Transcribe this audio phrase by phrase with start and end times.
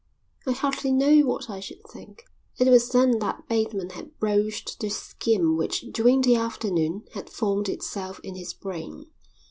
[0.47, 2.23] I hardly know what I should think."
[2.57, 7.69] It was then that Bateman had broached the scheme which during the afternoon had formed
[7.69, 9.05] itself in his brain.